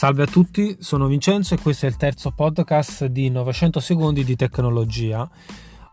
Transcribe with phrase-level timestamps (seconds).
[0.00, 4.34] Salve a tutti, sono Vincenzo e questo è il terzo podcast di 900 secondi di
[4.34, 5.28] tecnologia.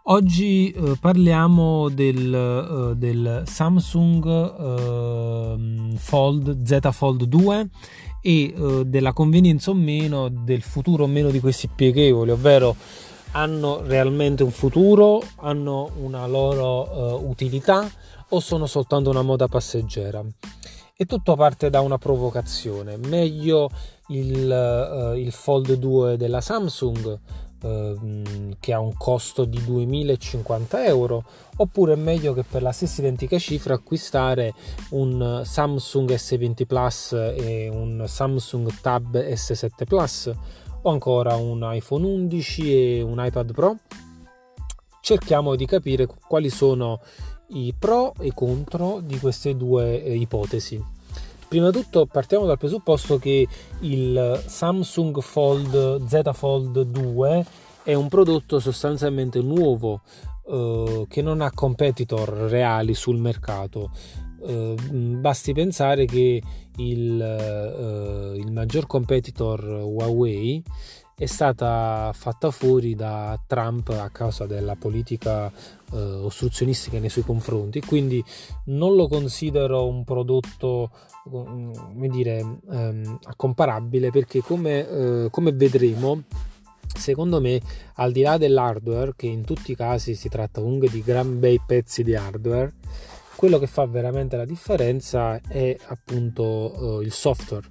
[0.03, 4.25] Oggi eh, parliamo del, eh, del Samsung
[4.59, 7.69] eh, Fold Z Fold 2
[8.21, 12.77] e eh, della convenienza o meno del futuro o meno di questi pieghevoli, ovvero
[13.31, 17.85] hanno realmente un futuro, hanno una loro eh, utilità
[18.29, 20.23] o sono soltanto una moda passeggera
[20.99, 22.97] e tutto parte da una provocazione.
[22.97, 23.69] Meglio
[24.07, 27.19] il, uh, il Fold 2 della Samsung
[27.61, 31.23] uh, che ha un costo di 2050 euro
[31.57, 34.55] oppure è meglio che per la stessa identica cifra acquistare
[34.89, 40.31] un Samsung S20 Plus e un Samsung Tab S7 Plus
[40.81, 43.77] o ancora un iPhone 11 e un iPad Pro
[45.01, 46.99] cerchiamo di capire quali sono
[47.49, 50.83] i pro e i contro di queste due eh, ipotesi.
[51.47, 53.47] Prima di tutto partiamo dal presupposto che
[53.81, 57.45] il Samsung Fold Z Fold 2
[57.83, 60.01] è un prodotto sostanzialmente nuovo
[60.45, 63.91] eh, che non ha competitor reali sul mercato.
[64.45, 64.75] Eh,
[65.19, 66.41] basti pensare che
[66.75, 70.61] il, eh, il maggior competitor Huawei
[71.19, 75.51] è stata fatta fuori da Trump a causa della politica
[75.91, 78.23] eh, ostruzionistica nei suoi confronti, quindi
[78.65, 80.91] non lo considero un prodotto
[81.27, 86.21] mm, come dire, ehm, comparabile perché come, eh, come vedremo
[86.95, 87.59] secondo me
[87.95, 91.59] al di là dell'hardware che in tutti i casi si tratta comunque di gran bei
[91.65, 92.73] pezzi di hardware
[93.35, 97.67] quello che fa veramente la differenza è appunto eh, il software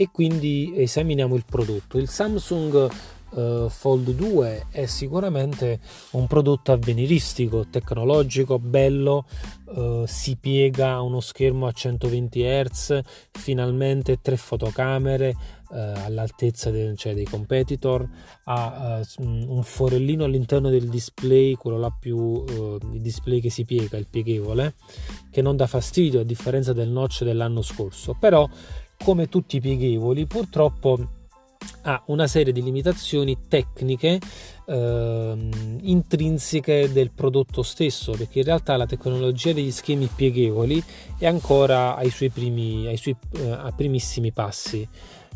[0.00, 1.98] e quindi esaminiamo il prodotto.
[1.98, 2.88] Il Samsung
[3.30, 5.80] uh, Fold 2 è sicuramente
[6.12, 9.26] un prodotto avveniristico, tecnologico, bello,
[9.74, 13.00] uh, si piega uno schermo a 120 Hz,
[13.32, 15.34] finalmente tre fotocamere
[15.70, 18.08] uh, all'altezza de, cioè dei competitor,
[18.44, 24.06] ha un forellino all'interno del display, quello là più il display che si piega, il
[24.08, 24.74] pieghevole,
[25.28, 28.48] che non dà fastidio a differenza del notch dell'anno scorso, però
[29.02, 31.16] come tutti i pieghevoli, purtroppo
[31.82, 34.18] ha una serie di limitazioni tecniche
[34.66, 35.48] eh,
[35.80, 40.82] intrinseche del prodotto stesso, perché in realtà la tecnologia degli schemi pieghevoli
[41.18, 44.86] è ancora ai suoi, primi, ai suoi eh, primissimi passi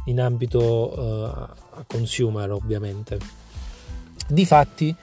[0.06, 3.18] in ambito eh, consumer, ovviamente.
[4.28, 4.94] Difatti,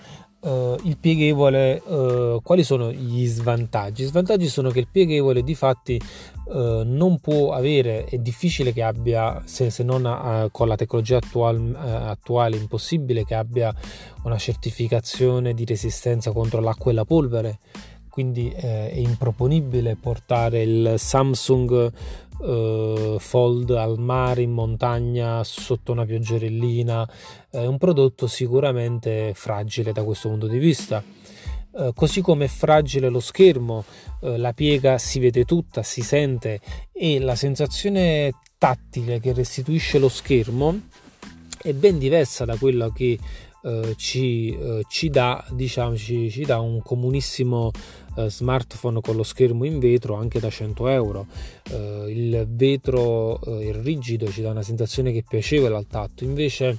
[0.42, 4.04] Uh, il pieghevole, uh, quali sono gli svantaggi?
[4.04, 6.02] Gli svantaggi sono che il pieghevole di fatti
[6.46, 11.76] uh, non può avere, è difficile che abbia, se, se non con la tecnologia attual,
[11.76, 13.74] attuale, impossibile che abbia
[14.24, 17.60] una certificazione di resistenza contro l'acqua e la polvere,
[18.10, 21.92] quindi è improponibile portare il Samsung
[22.40, 27.08] uh, fold al mare, in montagna, sotto una pioggerellina,
[27.50, 31.04] è un prodotto sicuramente fragile da questo punto di vista.
[31.72, 33.84] Uh, così come è fragile lo schermo,
[34.22, 36.60] uh, la piega si vede tutta, si sente
[36.92, 40.78] e la sensazione tattile che restituisce lo schermo
[41.62, 43.18] è ben diversa da quella che
[43.62, 47.72] eh, ci, eh, ci, dà, diciamo, ci, ci, dà un comunissimo
[48.16, 51.28] eh, smartphone con lo schermo in vetro anche da 100 euro.
[51.70, 56.78] Eh, il vetro il rigido ci dà una sensazione che è piacevole al tatto, invece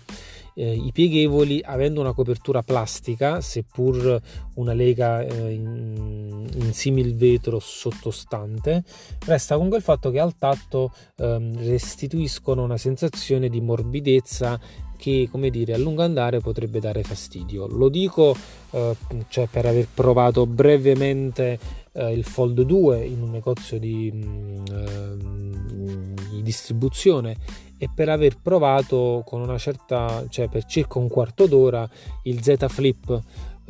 [0.52, 4.20] i pieghevoli avendo una copertura plastica seppur
[4.56, 8.82] una lega in, in simil vetro sottostante
[9.24, 14.60] resta comunque il fatto che al tatto eh, restituiscono una sensazione di morbidezza
[15.00, 17.66] che come dire a lungo andare potrebbe dare fastidio.
[17.66, 18.36] Lo dico
[18.70, 18.94] eh,
[19.28, 21.58] cioè per aver provato brevemente
[21.92, 27.36] eh, il Fold 2 in un negozio di, mh, mm, eh, di distribuzione
[27.78, 31.88] e per aver provato con una certa cioè per circa un quarto d'ora
[32.24, 33.18] il Z Flip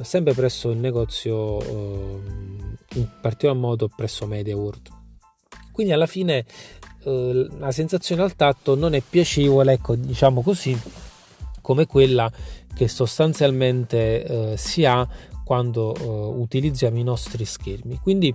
[0.00, 2.20] sempre presso il negozio eh,
[2.94, 4.88] in particolar modo presso Media World
[5.70, 6.44] quindi alla fine
[7.04, 10.76] eh, la sensazione al tatto non è piacevole ecco diciamo così
[11.60, 12.30] come quella
[12.74, 15.06] che sostanzialmente eh, si ha
[15.44, 16.04] quando eh,
[16.40, 17.98] utilizziamo i nostri schermi.
[17.98, 18.34] Quindi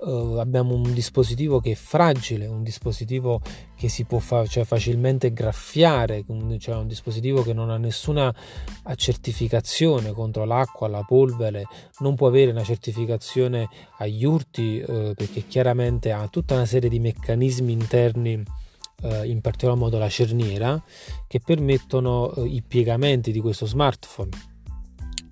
[0.00, 3.40] eh, abbiamo un dispositivo che è fragile, un dispositivo
[3.76, 6.24] che si può fa- cioè facilmente graffiare,
[6.58, 8.34] cioè un dispositivo che non ha nessuna
[8.94, 11.64] certificazione contro l'acqua, la polvere,
[11.98, 13.68] non può avere una certificazione
[13.98, 18.42] agli urti eh, perché chiaramente ha tutta una serie di meccanismi interni
[19.02, 20.82] eh, in particolar modo la cerniera,
[21.26, 24.30] che permettono eh, i piegamenti di questo smartphone.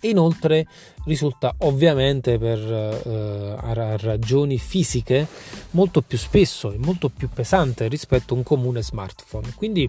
[0.03, 0.67] Inoltre
[1.07, 5.27] risulta ovviamente per eh, ragioni fisiche
[5.71, 9.53] molto più spesso e molto più pesante rispetto a un comune smartphone.
[9.55, 9.89] Quindi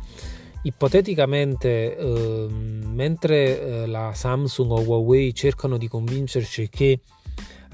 [0.64, 7.00] Ipoteticamente, eh, mentre la Samsung o Huawei cercano di convincerci che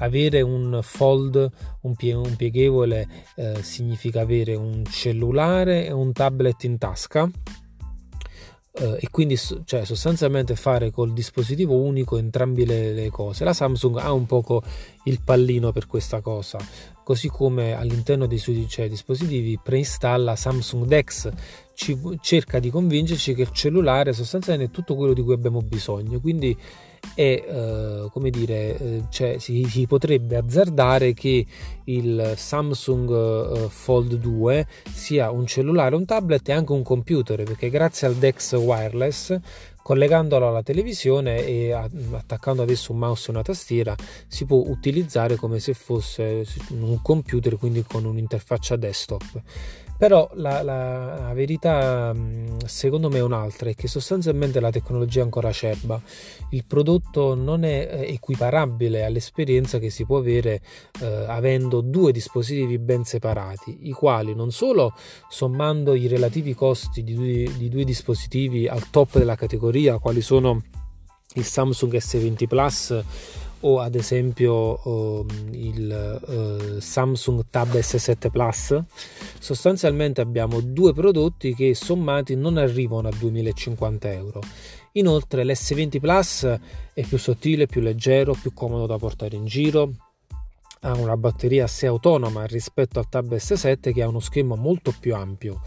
[0.04, 1.50] avere un fold,
[1.82, 7.30] un, pie- un pieghevole, eh, significa avere un cellulare e un tablet in tasca,
[8.76, 13.44] Uh, e quindi cioè, sostanzialmente fare col dispositivo unico entrambe le, le, cose.
[13.44, 14.64] La Samsung ha un poco
[15.04, 16.58] il pallino per questa cosa,
[17.04, 21.30] così come all'interno dei suoi cioè, dispositivi preinstalla Samsung Dex,
[21.76, 26.20] ci, cerca di convincerci che il cellulare sostanzialmente è tutto quello di cui abbiamo bisogno,
[26.20, 26.58] quindi
[27.16, 31.46] e eh, come dire eh, cioè, si, si, potrebbe azzardare che
[31.86, 37.70] il Samsung eh, Fold 2 sia un cellulare, un tablet e anche un computer perché
[37.70, 39.38] grazie al Dex Wireless
[39.84, 43.94] collegandolo alla televisione e attaccando adesso un mouse e una tastiera
[44.28, 49.42] si può utilizzare come se fosse un computer quindi con un'interfaccia desktop
[50.04, 52.14] però la, la, la, verità
[52.66, 56.02] secondo me è un'altra, è che sostanzialmente la tecnologia è ancora acerba,
[56.50, 60.60] il prodotto non è eh, equiparabile all'esperienza che si può avere
[61.00, 64.94] eh, avendo due dispositivi ben separati, i quali non solo
[65.30, 70.62] sommando i relativi costi di due, di due dispositivi al top della categoria, quali sono
[71.36, 73.04] il Samsung S20 Plus
[73.64, 78.82] o ad esempio um, il uh, Samsung Tab S7 Plus.
[79.40, 84.42] Sostanzialmente abbiamo due prodotti che sommati non arrivano a 2050 euro.
[84.94, 86.60] Inoltre l'S20 Plus
[86.94, 90.13] è più sottile più leggero più comodo da portare in giro
[90.84, 95.16] ha una batteria assai autonoma rispetto al Tab S7 che ha uno schermo molto più
[95.16, 95.62] ampio,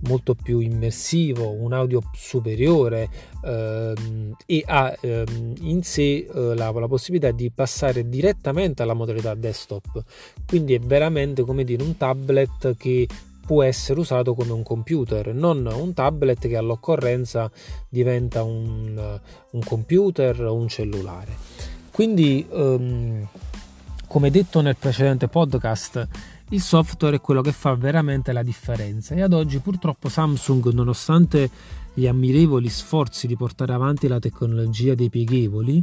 [0.00, 3.08] molto più immersivo, un audio superiore
[3.44, 9.34] ehm, e ha ehm, in sé eh, la, la, possibilità di passare direttamente alla modalità
[9.34, 10.02] desktop.
[10.46, 13.06] Quindi è veramente come dire un tablet che
[13.44, 17.50] può essere usato come un computer, non un tablet che all'occorrenza
[17.88, 19.20] diventa un,
[19.50, 21.36] un computer o un cellulare.
[21.90, 23.28] Quindi ehm,
[24.12, 26.06] come detto nel precedente podcast,
[26.50, 29.14] il software è quello che fa veramente la differenza.
[29.14, 31.48] E ad oggi purtroppo Samsung, nonostante
[31.94, 35.82] gli ammirevoli sforzi di portare avanti la tecnologia dei pieghevoli,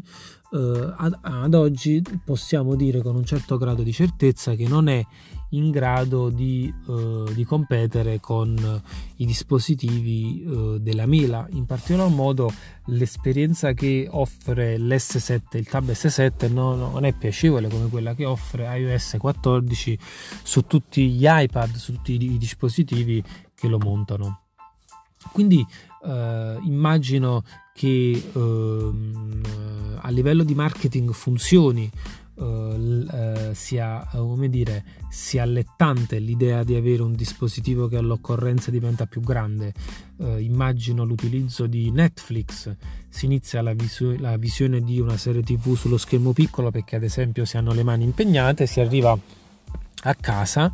[0.52, 5.04] eh, ad, ad, oggi possiamo dire con un certo grado di certezza che non è
[5.50, 8.82] in grado di, eh, di competere con
[9.16, 12.52] i dispositivi eh, della Mela, in particolar modo
[12.86, 18.66] l'esperienza che offre l'S7, il Tab S7 no, non è piacevole come quella che offre
[18.78, 19.98] iOS 14
[20.44, 23.24] su tutti gli iPad, su tutti i dispositivi
[23.56, 24.42] che lo montano.
[25.32, 25.66] Quindi
[26.06, 27.44] eh, immagino
[27.74, 29.42] che ehm,
[30.02, 31.90] a livello di marketing funzioni
[32.40, 39.20] Uh, sia, come dire, sia allettante l'idea di avere un dispositivo che all'occorrenza diventa più
[39.20, 39.74] grande.
[40.16, 42.74] Uh, immagino l'utilizzo di Netflix,
[43.10, 47.04] si inizia la, visu- la, visione di una serie tv sullo schermo piccolo perché ad
[47.04, 49.18] esempio si hanno le mani impegnate, si arriva
[50.04, 50.72] a casa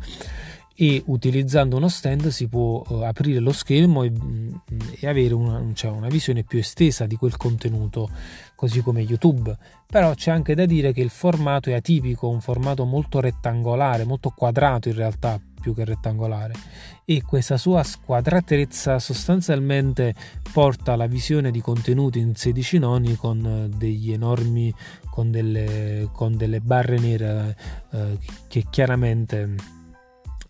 [0.78, 4.54] e utilizzando uno stand si può uh, aprire lo schermo e, mm,
[5.00, 8.10] e avere una, cioè una, visione più estesa di quel contenuto,
[8.54, 9.56] così come YouTube.
[9.86, 14.30] Però c'è anche da dire che il formato è atipico, un formato molto rettangolare, molto
[14.30, 16.52] quadrato in realtà più che rettangolare
[17.04, 20.14] e questa sua squadratezza sostanzialmente
[20.52, 24.72] porta alla visione di contenuti in 16 noni con eh, degli enormi
[25.10, 27.56] con delle, con delle barre nere
[27.90, 29.54] eh, che chiaramente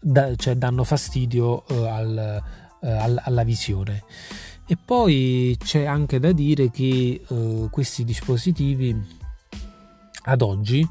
[0.07, 2.43] da, cioè danno fastidio uh, al,
[2.81, 4.05] al, alla visione.
[4.69, 9.25] E poi c'è anche da dire che uh, questi dispositivi
[10.29, 10.87] ad oggi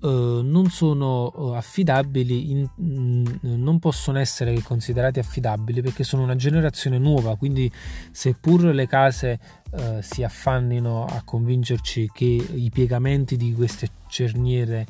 [0.00, 6.36] Uh, non sono uh, affidabili, in, mm, non possono essere considerati affidabili perché sono una
[6.36, 7.68] generazione nuova, quindi
[8.12, 9.40] seppur le case
[9.70, 14.86] uh, si affannino a convincerci che i piegamenti di queste cerniere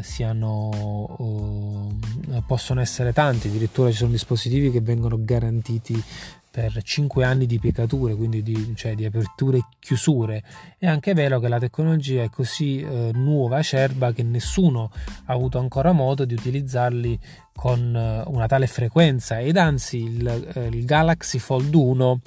[0.00, 1.96] siano,
[2.44, 6.02] possono essere tanti, addirittura ci sono dispositivi che vengono garantiti
[6.50, 10.42] per 5 anni di piegature, quindi di, cioè di, aperture e chiusure.
[10.78, 14.90] È anche vero che la tecnologia è così eh, nuova, acerba, che nessuno
[15.26, 17.18] ha avuto ancora modo di utilizzarli
[17.54, 22.20] con eh, una tale frequenza ed anzi il, eh, il Galaxy Fold 1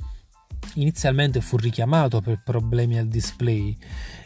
[0.76, 3.76] inizialmente fu richiamato per problemi al display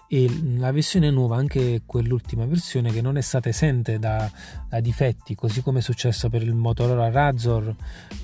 [0.10, 4.32] e la versione nuova, anche quell'ultima versione che non è stata esente da,
[4.70, 7.75] da difetti, così come è successo per il Motorola Razor,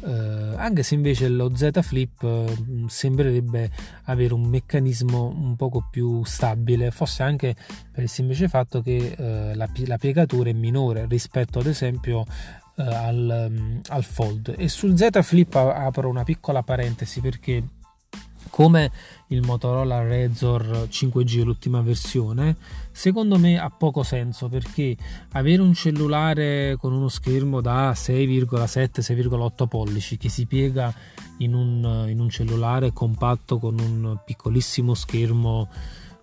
[0.05, 3.69] eh, anche se invece lo Z Flip eh, sembrerebbe
[4.05, 7.53] avere un meccanismo un poco più stabile, forse anche
[7.91, 12.23] per il semplice fatto che eh, la, la, piegatura è minore rispetto ad esempio
[12.77, 14.55] eh, al, al, Fold.
[14.57, 17.61] E sul Z Flip apro una piccola parentesi perché
[18.53, 18.91] come
[19.29, 22.55] il Motorola Razor 5G, l'ultima versione,
[22.91, 24.95] secondo me ha poco senso perché
[25.31, 30.93] avere un cellulare con uno schermo da 6,7-6,8 pollici che si piega
[31.39, 35.67] in un, in un cellulare compatto con un piccolissimo schermo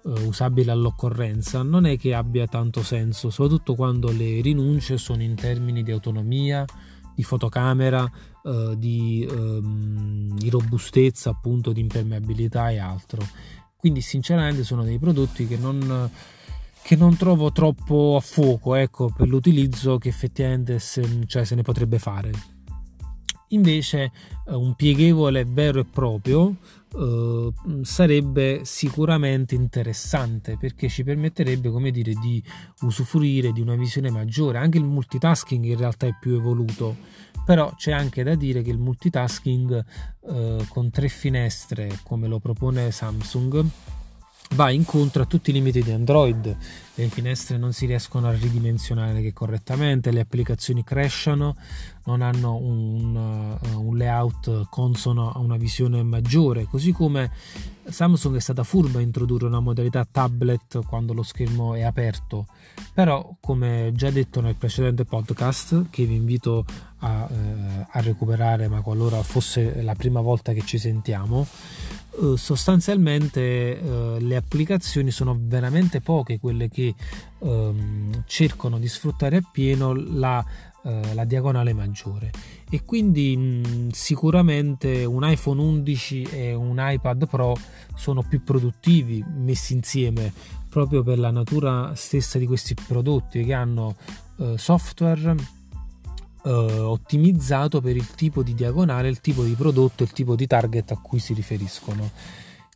[0.04, 5.34] eh, usabile all'occorrenza non è che abbia tanto senso, soprattutto quando le rinunce sono in
[5.34, 6.64] termini di autonomia,
[7.12, 8.08] di fotocamera,
[8.44, 13.26] eh, di, ehm, di, robustezza, appunto di impermeabilità e altro.
[13.76, 16.10] Quindi sinceramente sono dei prodotti che non,
[16.82, 21.62] che non trovo troppo a fuoco ecco, per l'utilizzo che effettivamente se, cioè, se ne
[21.62, 22.59] potrebbe fare.
[23.52, 24.12] Invece
[24.46, 26.56] eh, un pieghevole vero e proprio
[26.96, 27.52] eh,
[27.82, 32.42] sarebbe sicuramente interessante perché ci permetterebbe come dire di
[32.82, 34.58] usufruire di una visione maggiore.
[34.58, 38.78] Anche il multitasking in realtà è più evoluto però c'è anche da dire che il
[38.78, 39.84] multitasking
[40.28, 43.64] eh, con tre finestre come lo propone Samsung
[44.54, 46.56] va incontro a tutti i limiti di Android.
[46.94, 51.56] Le finestre non si riescono a ridimensionare correttamente le applicazioni crescano
[52.04, 57.30] non hanno un, uh, un, layout consono a una visione maggiore, così come
[57.84, 62.46] Samsung è stata furba a introdurre una modalità tablet quando lo schermo è aperto,
[62.92, 66.64] però come già detto nel precedente podcast che vi invito
[66.98, 71.46] a, eh, a recuperare, ma qualora fosse la prima volta che ci sentiamo,
[72.12, 76.94] eh, sostanzialmente eh, le applicazioni sono veramente poche quelle che
[77.38, 80.44] ehm, cercano di sfruttare appieno la
[80.82, 82.30] eh, la diagonale maggiore.
[82.70, 87.54] E quindi mh, sicuramente un iPhone 11 e un iPad Pro
[87.94, 90.32] sono più produttivi messi insieme
[90.70, 93.94] proprio per la natura stessa di questi prodotti che hanno
[94.56, 95.34] software
[96.44, 100.92] eh, ottimizzato per il tipo di diagonale, il tipo di prodotto, il tipo di target
[100.92, 102.10] a cui si riferiscono.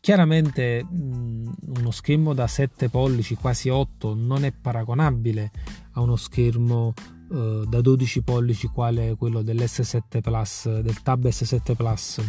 [0.00, 5.50] Chiaramente mh, uno schermo da 7 pollici, quasi 8, non è paragonabile
[5.92, 6.92] a uno schermo
[7.32, 12.20] eh, da 12 pollici quale quello dell'S7 Plus, del Tab S7 Plus,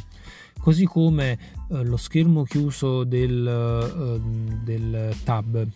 [0.59, 1.37] così come
[1.69, 5.67] eh, lo schermo chiuso del, eh, del Tab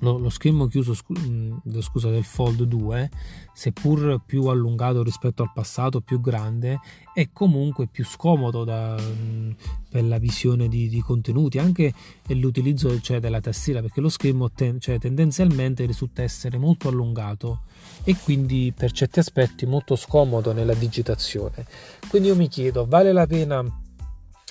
[0.00, 3.10] lo, lo schermo chiuso mm, scusa, del Fold 2,
[3.52, 6.80] seppur più allungato rispetto al passato, più grande,
[7.12, 9.50] è comunque più scomodo da, mm,
[9.90, 11.92] per la visione di, di contenuti, anche
[12.28, 17.62] l'utilizzo cioè, della tastiera, perché lo schermo ten, cioè, tendenzialmente risulta essere molto allungato
[18.04, 21.66] e quindi per certi aspetti molto scomodo nella digitazione.
[22.08, 23.86] Quindi io mi chiedo, vale la pena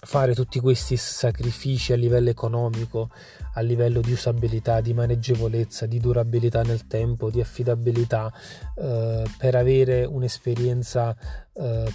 [0.08, 3.10] fare tutti questi sacrifici a livello economico,
[3.56, 8.32] a livello di usabilità, di maneggevolezza, di durabilità nel tempo, di affidabilità
[8.78, 11.14] eh, per avere un'esperienza
[11.52, 11.94] eh,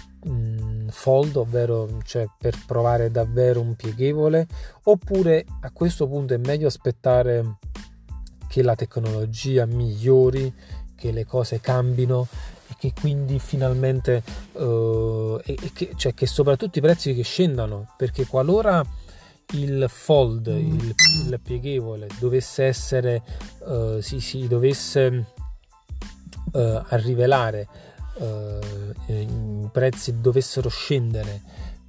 [0.89, 4.45] fold, ovvero cioè per provare davvero un pieghevole,
[4.83, 7.57] oppure a questo punto è meglio aspettare
[8.47, 10.53] che la tecnologia migliori,
[10.95, 12.27] che le cose cambino
[12.83, 14.21] che quindi finalmente
[14.53, 18.85] uh, e, e che, cioè che soprattutto i prezzi che scendano perché qualora
[19.53, 20.93] il fold il,
[21.27, 23.21] il pieghevole dovesse essere
[23.59, 25.25] uh, si, si dovesse
[26.51, 27.67] uh, a rivelare
[29.07, 31.41] i prezzi dovessero scendere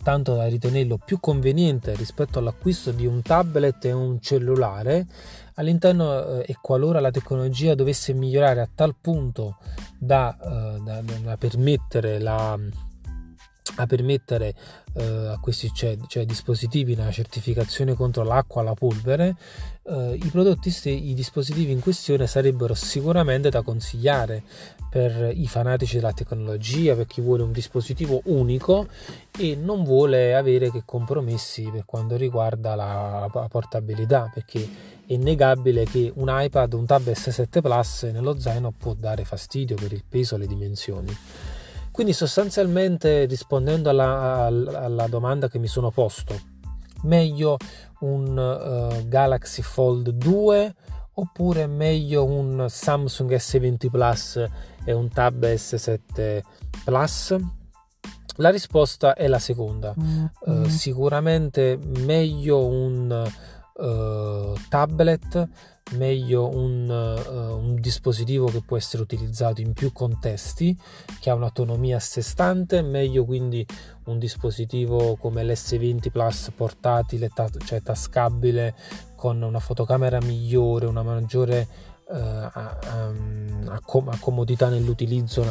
[0.02, 5.06] tanto da ritenerlo più conveniente rispetto all'acquisto di un tablet e un cellulare
[5.54, 9.56] all'interno eh, e qualora la tecnologia dovesse migliorare a tal punto
[9.98, 12.58] da, eh, da, da permettere la
[13.76, 14.54] a permettere
[14.94, 19.36] eh, a questi cioè, cioè, dispositivi una certificazione contro l'acqua, la polvere,
[19.84, 24.42] eh, i prodotti, i dispositivi in questione sarebbero sicuramente da consigliare
[24.88, 28.86] per i fanatici della tecnologia, per chi vuole un dispositivo unico
[29.36, 34.62] e non vuole avere che compromessi per quanto riguarda la, la portabilità, perché
[35.06, 39.92] è innegabile che un iPad, un Tab S7 Plus nello zaino può dare fastidio per
[39.92, 41.16] il peso e le dimensioni.
[41.94, 46.36] Quindi sostanzialmente rispondendo alla, alla domanda che mi sono posto,
[47.02, 47.56] meglio
[48.00, 50.74] un uh, Galaxy Fold 2
[51.12, 54.44] oppure meglio un Samsung S20 Plus
[54.84, 56.42] e un Tab S7
[56.82, 57.36] Plus?
[58.38, 59.94] La risposta è la seconda.
[59.96, 60.24] Mm-hmm.
[60.40, 63.32] Uh, sicuramente meglio un
[63.74, 65.48] uh, tablet
[65.92, 70.76] meglio un, uh, un, dispositivo che può essere utilizzato in più contesti,
[71.20, 73.66] che ha un'autonomia a sé stante, meglio quindi
[74.04, 78.74] un dispositivo come l'S20 Plus portatile, ta- cioè tascabile,
[79.14, 81.68] con una fotocamera migliore, una maggiore
[82.10, 83.12] eh, a, a,
[83.66, 83.80] a,
[84.20, 85.44] comodità nell'utilizzo,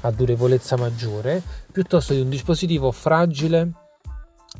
[0.00, 3.72] a durevolezza maggiore, piuttosto di un dispositivo fragile,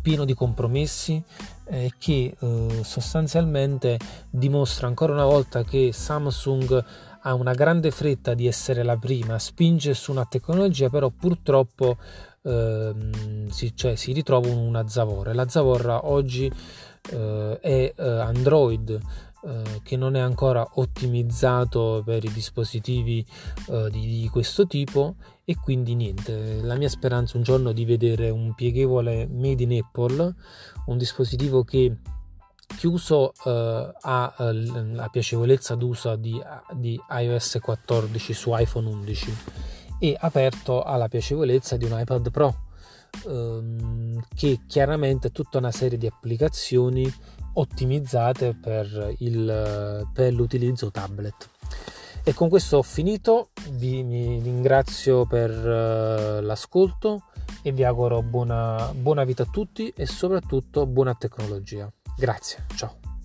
[0.03, 1.23] pieno di compromessi
[1.69, 3.99] eh, che eh, sostanzialmente
[4.31, 6.85] dimostra ancora una volta che Samsung
[7.23, 11.97] ha una grande fretta di essere la prima, spinge su una tecnologia, però purtroppo
[12.43, 15.35] ehm, si, cioè, si ritrova una zavorra.
[15.35, 16.51] La zavorra oggi
[17.11, 19.01] eh, è eh, Android
[19.41, 23.25] eh, che non è ancora ottimizzato per i dispositivi
[23.69, 28.31] eh, di, di, questo tipo e quindi niente la mia speranza un giorno di vedere
[28.31, 30.35] un pieghevole made in Apple
[30.89, 31.97] un dispositivo che
[32.77, 36.41] chiuso eh, ha eh, la piacevolezza d'uso di,
[36.75, 39.37] di iOS 14 su iPhone 11
[40.01, 42.67] e aperto ha la piacevolezza di un iPad Pro
[43.27, 47.13] ehm, che chiaramente ha tutta una serie di applicazioni
[47.55, 51.49] ottimizzate per, il, per l'utilizzo tablet.
[52.23, 57.25] E con questo ho finito, vi ringrazio per uh, l'ascolto
[57.69, 61.91] e vi auguro buona, buona vita a tutti e soprattutto buona tecnologia.
[62.17, 63.18] Grazie, ciao.